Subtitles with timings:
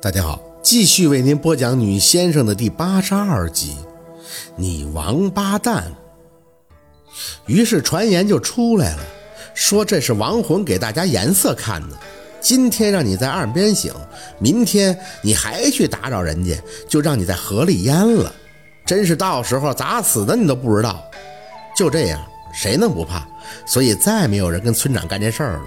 [0.00, 3.74] 大家好，继续为您播讲《女先生》的第八十二集。
[4.54, 5.92] 你王八蛋！
[7.46, 9.02] 于是传言就出来了，
[9.54, 11.96] 说这是亡魂给大家颜色看的。
[12.40, 13.92] 今天让你在岸边醒，
[14.38, 16.54] 明天你还去打扰人家，
[16.88, 18.32] 就让你在河里淹了。
[18.86, 21.02] 真是到时候咋死的你都不知道。
[21.76, 22.24] 就这样，
[22.54, 23.26] 谁能不怕？
[23.66, 25.66] 所以再没有人跟村长干这事儿了。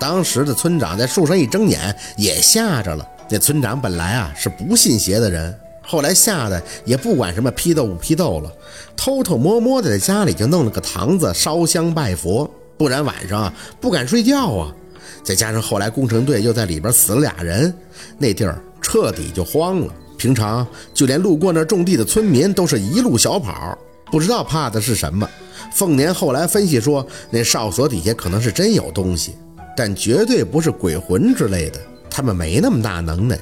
[0.00, 3.06] 当时的村长在树上一睁眼，也吓着了。
[3.30, 8.52] 那村长本来啊是不信邪的人，后来吓得也不管什么批斗不批斗了，
[8.96, 14.74] 偷偷摸摸的在家里就弄了个堂子烧香拜佛，不然晚上啊不敢睡觉啊。
[15.22, 17.74] 再加上后来工程队又在里边死了俩人，
[18.16, 19.92] 那地儿彻底就荒了。
[20.16, 23.76] 平常就连路过那种地的村民都是一路小跑，
[24.10, 25.28] 不知道怕的是什么。
[25.72, 29.36] 凤年后来分析说，那哨所底下可能是真有东西，
[29.76, 31.78] 但绝对不是鬼魂之类的。
[32.18, 33.38] 他们没那么大能耐，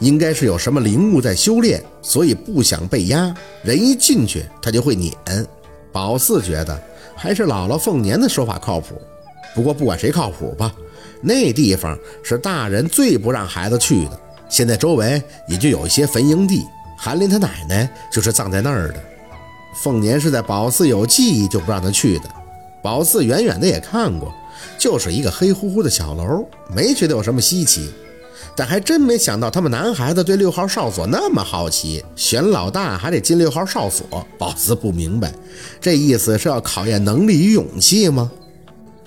[0.00, 3.32] 应该是有什么灵物在修炼，所以不想被压。
[3.62, 5.14] 人一进去，他就会撵。
[5.92, 6.82] 宝四觉得
[7.14, 9.00] 还是姥姥凤年的说法靠谱。
[9.54, 10.74] 不过不管谁靠谱吧，
[11.20, 14.20] 那地方是大人最不让孩子去的。
[14.48, 16.64] 现在周围也就有一些坟营地，
[16.98, 19.00] 韩林他奶奶就是葬在那儿的。
[19.76, 22.24] 凤年是在宝四有记忆就不让他去的。
[22.82, 24.34] 宝四远远的也看过，
[24.76, 27.88] 就是一个黑乎乎的小楼，没觉得有什么稀奇。
[28.58, 34.26] 但还真没想到，他们男孩子对六号哨所那么好奇，选老大还得进六号哨所。
[34.36, 35.32] 宝子不明白，
[35.80, 38.28] 这意思是要考验能力与勇气吗？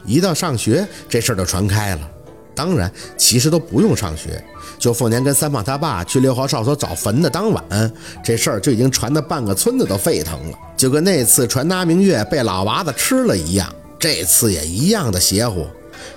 [0.06, 2.10] 一到上学，这事儿就传开了。
[2.56, 4.42] 当然，其实都不用上学，
[4.80, 7.94] 就凤年跟三胖他爸去六号哨所找坟的当晚，
[8.24, 15.68] 这事儿就已经传的半个村子都沸腾了，就跟那次传达明月被老娃子吃了一样，这次也一样的邪乎。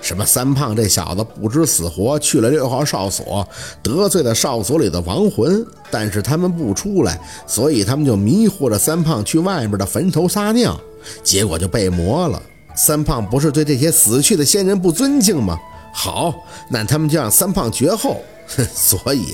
[0.01, 3.47] 什么三胖这小子不知死活去了六号哨所，
[3.83, 10.79] 得罪了哨所里的亡魂，但是他们不出来，所以他们就迷惑着三胖去外面的坟头撒尿，
[11.23, 12.41] 结果就被磨了。
[12.75, 15.57] 三胖不是对这些死去的先人不尊敬吗？
[15.93, 16.33] 好，
[16.69, 18.21] 那他们就让三胖绝后。
[18.75, 19.33] 所以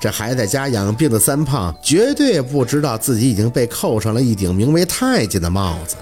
[0.00, 5.96] 这还在家养病的三胖绝对不知道自己已经被扣上了一顶名为太监的帽子。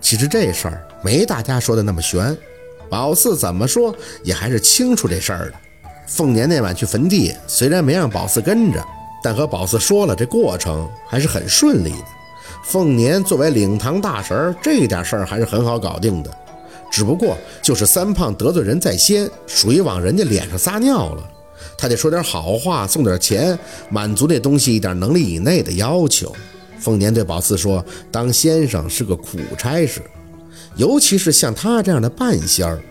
[0.00, 2.34] 其实这事儿没大家说的那么悬。
[2.92, 5.54] 宝四怎么说也还是清楚这事儿的。
[6.06, 8.84] 凤年那晚去坟地，虽然没让宝四跟着，
[9.24, 12.04] 但和宝四说了，这过程还是很顺利的。
[12.62, 16.30] 凤年作为领堂大神，这点事儿还是很好搞定的。
[16.90, 21.26] 只不过就是三胖得罪人在先，属于往人家脸上撒尿了，
[21.78, 26.30] 他得说点好话，送点钱，满足那东西一点能力以内的要求。
[26.78, 27.82] 凤年对宝四说
[28.12, 30.02] ：“当先生是个苦差事。”
[30.76, 32.82] 尤其是像他这样的半仙儿，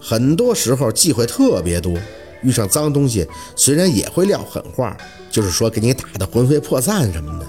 [0.00, 1.96] 很多时候忌讳特别多。
[2.42, 3.24] 遇上脏东西，
[3.54, 4.96] 虽然也会撂狠话，
[5.30, 7.46] 就是说给你打得魂飞魄散什么的，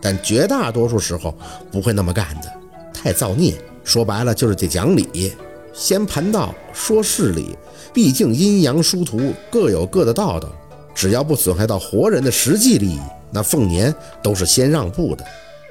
[0.00, 1.36] 但绝大多数时候
[1.72, 2.52] 不会那么干的。
[2.92, 5.32] 太造孽，说白了就是得讲理，
[5.74, 7.58] 先盘道说事理。
[7.92, 10.48] 毕竟阴阳殊途，各有各的道道，
[10.94, 13.00] 只要不损害到活人的实际利益，
[13.32, 15.24] 那凤年都是先让步的。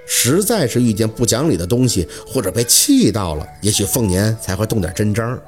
[0.05, 5.39] 实在是遇见不讲理的东西，或者被气到了，也许凤年才会动点真章。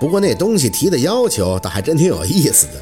[0.00, 2.72] 不过那东西提的要求倒还真挺有意思的。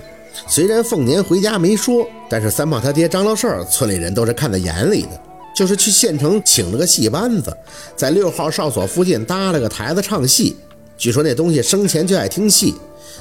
[0.46, 5.20] 虽然凤年回家没说，但是三胖他爹张老事儿，村里人都是看在眼里的。
[5.56, 7.52] 就是去县城请了个戏班子，
[7.96, 10.56] 在六号哨所附近搭了个台子唱戏。
[10.96, 12.74] 据说那东西生前就爱听戏，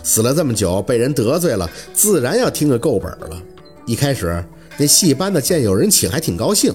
[0.03, 3.41] 死了这么久被人得罪了，自然要听个够本了。
[3.87, 4.43] 一开始
[4.77, 6.71] 那戏班子见有人请，还挺高兴。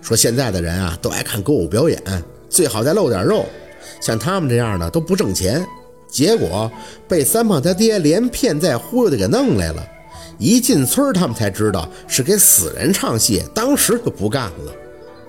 [0.00, 2.02] 说现在的人啊，都爱看歌舞表演，
[2.48, 3.44] 最好再露点肉。
[4.00, 5.66] 像他们这样的都不挣钱，
[6.08, 6.70] 结果
[7.08, 9.86] 被三胖他爹连骗带忽悠的给弄来了。
[10.38, 14.72] 一进村，他们才知道是给死人唱戏，当时就不干了。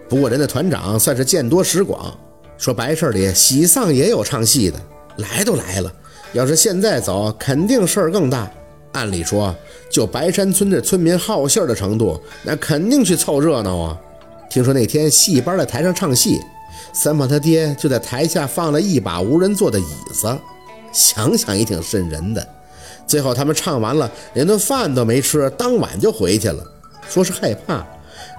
[0.08, 2.16] 不过人家团长算是见多识广，
[2.58, 4.80] 说白事里喜丧也有唱戏的，
[5.18, 5.92] 来都来了，
[6.34, 8.50] 要是现在走，肯定事儿更大。
[8.92, 9.56] 按理说，
[9.90, 14.00] 就白山村这村民好信的程度，那肯定去凑热闹啊。
[14.50, 16.42] 听说那天戏班在台上唱戏，
[16.92, 20.36] 三胖他爹就在台下放了一把无人坐的椅子，
[20.92, 22.46] 想想也挺瘆人的。
[23.06, 26.64] 最后他们唱完了，连顿饭都没吃，当晚就回去了。
[27.08, 27.86] 说是害怕，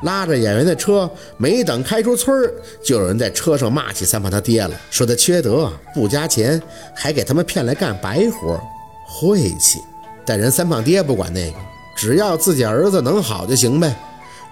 [0.02, 2.52] 拉着演员的车没等开出村儿，
[2.82, 6.60] 就有人在车上骂起三胖他爹了，说他缺德，不加钱，
[6.94, 8.60] 还给他们骗来干白活，
[9.06, 9.78] 晦气。
[10.24, 11.56] 但人三胖爹不管那个，
[11.96, 13.96] 只要自己儿子能好就行呗。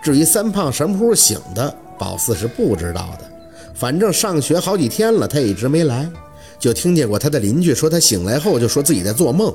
[0.02, 3.28] 至于三胖什么时候醒的，宝四是不知道的。
[3.74, 6.10] 反正上学好几天了，他一直没来。
[6.58, 9.54] 就听见过他的邻居说，他醒来后就说自己在做梦，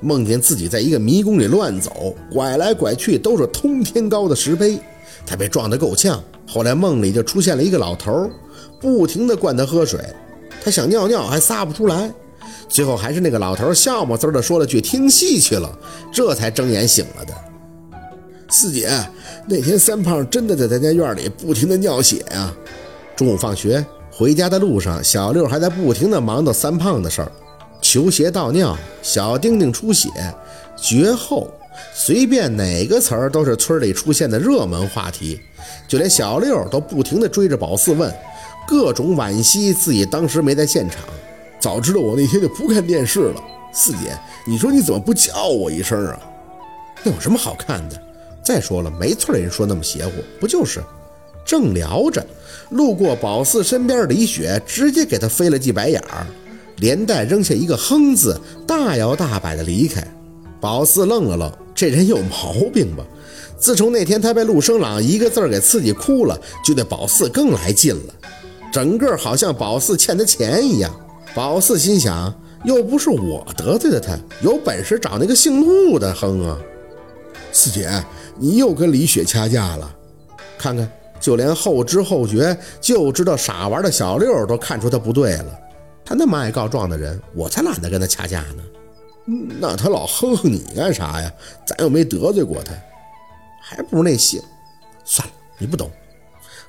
[0.00, 4.78] 梦见自己在一个迷宫里乱走，拐来拐去都是通天高的石碑，
[5.24, 6.22] 他被撞得够呛。
[6.46, 8.28] 后来梦里就出现了一个老头，
[8.78, 9.98] 不停地灌他喝水，
[10.62, 12.12] 他想尿尿还撒不出来，
[12.68, 15.78] 最后还是那个老头笑么滋的说了句听戏去了，
[16.12, 17.32] 这才睁眼醒了的。
[18.52, 18.90] 四姐，
[19.46, 22.52] 那天三胖真的在咱家院里不停的尿血呀！
[23.16, 27.32] 中午放学回家的路上，小六还在不停的忙叨三胖的事儿：
[27.80, 30.10] 球鞋倒尿，小丁丁出血，
[30.76, 31.50] 绝后，
[31.94, 35.40] 随便哪个词儿都是村里出现的热门话题。
[35.88, 38.14] 就连小六都不停的追着宝四问，
[38.68, 40.98] 各种惋惜自己当时没在现场。
[41.58, 43.42] 早知道我那天就不看电视了。
[43.72, 44.14] 四姐，
[44.46, 46.20] 你说你怎么不叫我一声啊？
[47.02, 47.98] 那有什么好看的？
[48.44, 50.82] 再说了，没村人说那么邪乎，不就是？
[51.44, 52.24] 正聊着，
[52.70, 56.26] 路过宝四身边的李雪直接给他飞了记白眼儿，
[56.76, 60.02] 连带扔下一个哼字，大摇大摆的离开。
[60.60, 63.04] 宝四愣了愣，这人有毛病吧？
[63.58, 68.14] 自从那天他被陆生朗一个字给刺激哭了，就对宝四更来劲了，
[68.72, 70.94] 整个好像宝四欠他钱一样。
[71.34, 72.32] 宝四心想，
[72.64, 76.56] 又不是我得罪了他，有本事找那个姓陆的哼啊！
[77.50, 77.90] 四姐。
[78.36, 79.94] 你又跟李雪掐架了，
[80.58, 80.90] 看看，
[81.20, 85.58] 就连后知后觉就知道傻玩的小六都看出他不对了。
[86.04, 88.62] 他那么爱告状的人，我才懒得跟他掐架呢。
[89.60, 91.32] 那他老哼哼你干啥呀？
[91.64, 92.72] 咱又没得罪过他，
[93.60, 94.42] 还不如那姓。
[95.04, 95.90] 算了，你不懂。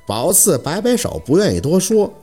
[0.06, 2.13] 宝四摆摆手，不愿意多说。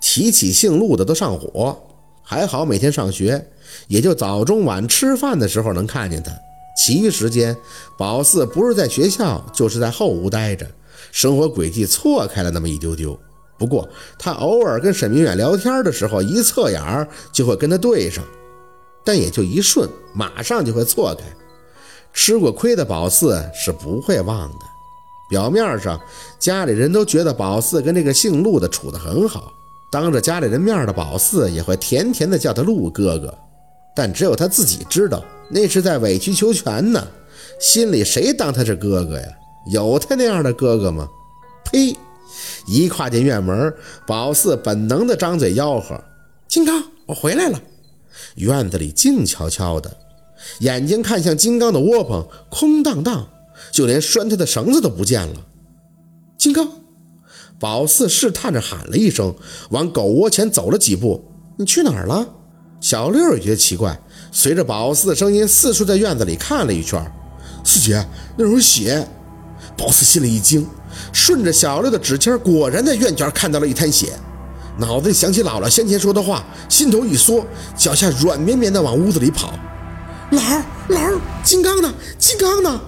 [0.00, 1.76] 提起姓陆的都上火。
[2.22, 3.48] 还好每天上学，
[3.86, 6.30] 也就早中晚吃饭的时候能看见他。
[6.78, 7.56] 其余时间，
[7.96, 10.64] 宝四不是在学校，就是在后屋待着，
[11.10, 13.18] 生活轨迹错开了那么一丢丢。
[13.58, 13.86] 不过
[14.16, 18.22] 他偶尔跟沈明远聊天的时候，一侧眼儿就会跟他对上，
[19.04, 21.24] 但也就一瞬，马上就会错开。
[22.14, 24.64] 吃过亏的宝四是不会忘的。
[25.28, 26.00] 表面上
[26.38, 29.52] 家里人都觉得宝四跟这个姓陆的处得很好，
[29.90, 33.36] 当着家里人面的宝四也会甜甜的叫他陆哥哥，
[33.98, 35.24] 但只有他自己知道。
[35.50, 37.04] 那是在委曲求全呢，
[37.58, 39.26] 心里谁当他是哥哥呀？
[39.72, 41.08] 有他那样的哥哥吗？
[41.64, 41.96] 呸！
[42.68, 43.74] 一跨进院门，
[44.06, 46.00] 宝四本能的张嘴吆喝
[46.46, 47.60] ：“金刚，我回来了！”
[48.36, 49.90] 院子里静悄悄的，
[50.60, 53.28] 眼睛看向金刚的窝棚，空荡荡，
[53.72, 55.46] 就连拴他的绳子都不见了。
[56.38, 56.68] 金刚，
[57.58, 59.34] 宝四试探着喊了一声，
[59.70, 62.34] 往狗窝前走了几步：“你去哪儿了？”
[62.80, 63.98] 小六也觉得奇怪。
[64.30, 67.00] 随着宝四的声音，四处在院子里看了一圈。
[67.64, 69.06] 四姐，那有血！
[69.76, 70.66] 宝四心里一惊，
[71.12, 74.12] 顺着小六的指尖，果然在院角看到了一滩血。
[74.78, 77.44] 脑子里想起姥姥先前说的话，心头一缩，
[77.76, 79.52] 脚下软绵绵的往屋子里跑。
[80.30, 81.92] 姥儿，姥儿，金刚呢？
[82.18, 82.80] 金刚呢？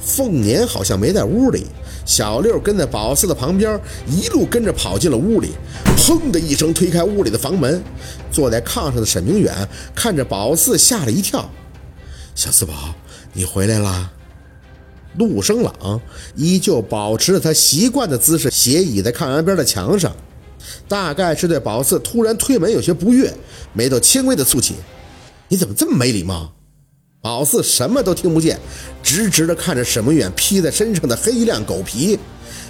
[0.00, 1.66] 凤年好像没在屋里。
[2.04, 5.50] 小六跟在宝四的旁边，一路跟着跑进了屋里。
[5.96, 7.82] 砰的一声，推开屋里的房门，
[8.30, 11.50] 坐在炕上的沈明远看着宝四，吓了一跳。
[12.34, 12.94] 小四宝，
[13.32, 14.12] 你回来啦！
[15.18, 16.00] 陆生朗
[16.34, 20.14] 依旧保持着他习惯的姿势，斜倚在炕沿边的墙上，
[20.86, 23.32] 大概是对宝四突然推门有些不悦，
[23.72, 24.74] 眉头轻微的蹙起。
[25.48, 26.52] 你怎么这么没礼貌？
[27.26, 28.56] 宝四什么都听不见，
[29.02, 32.16] 直直的看着沈明远披在身上的黑亮狗皮。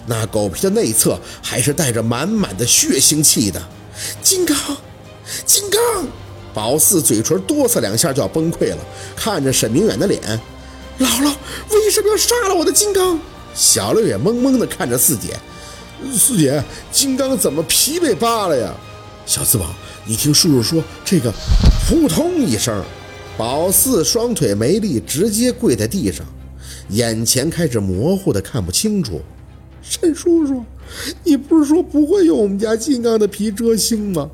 [0.07, 3.63] 那狗皮的内侧还是带着满满的血腥气的，
[4.23, 4.57] 金刚，
[5.45, 6.07] 金刚，
[6.55, 8.79] 宝四嘴唇哆嗦两下就要崩溃了，
[9.15, 10.23] 看着沈明远的脸，
[11.01, 11.35] 姥姥
[11.73, 13.21] 为什么要杀了我的金刚？
[13.55, 15.39] 小六也懵懵的看着四姐，
[16.19, 18.75] 四姐，金刚怎么皮被扒了呀？
[19.27, 19.67] 小四宝，
[20.07, 21.31] 你听叔叔说，这个，
[21.87, 22.83] 扑通一声，
[23.37, 26.25] 宝四双腿没力，直接跪在地上，
[26.89, 29.21] 眼前开始模糊的看不清楚。
[29.83, 30.65] 沈叔叔，
[31.23, 34.31] 你不是说不会用我们家金刚的皮遮星吗？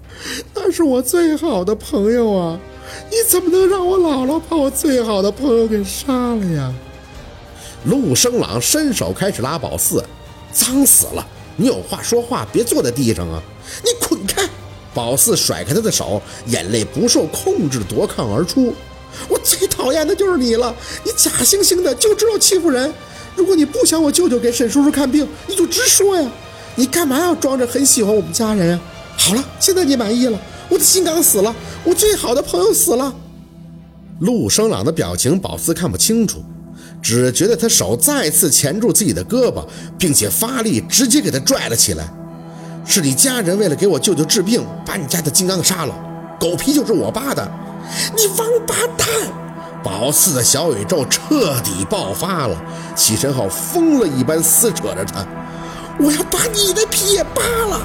[0.55, 2.61] 那是我最好的朋友啊！
[3.11, 6.73] 你怎么能让我姥姥把我最好的朋友给杀了呀？
[7.87, 10.05] 陆生朗伸手开始拉宝四，
[10.53, 11.27] 脏死了！
[11.57, 13.43] 你有话说话，别坐在地上啊！
[13.83, 14.49] 你滚开！
[14.95, 18.73] 宝四甩开他的手，眼泪不受控制夺眶而出。
[19.29, 20.75] 我最讨厌的就是你了！
[21.05, 22.93] 你假惺惺的就知道欺负人！
[23.35, 26.31] 如果你不想我舅舅给沈叔叔看病，你就直说呀！
[26.75, 28.81] 你干嘛要装着很喜欢我们家人呀？
[29.17, 30.39] 好了，现在你满意了，
[30.69, 31.55] 我的心刚死了，
[31.85, 33.15] 我最好的朋友死了。
[34.21, 36.43] 陆生朗的表情，宝四看不清楚，
[37.03, 39.65] 只觉得他手再次钳住自己的胳膊，
[39.99, 42.09] 并且发力直接给他拽了起来。
[42.85, 45.95] 是你家人为了给我舅舅治病，把你家的金刚杀了，
[46.41, 47.49] 狗皮就是我扒的，
[48.17, 49.09] 你王八蛋！
[49.83, 52.57] 宝四的小宇宙彻底爆发了，
[52.95, 55.27] 齐神浩疯了一般撕扯着他
[55.99, 57.85] ：“我要把你的皮也扒了！”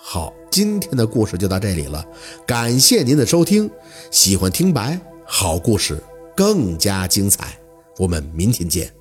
[0.00, 2.04] 好，今天的故事就到这里了，
[2.46, 3.68] 感谢您的收听。
[4.12, 6.00] 喜欢听白好故事，
[6.36, 7.58] 更加精彩，
[7.98, 8.95] 我们明天见。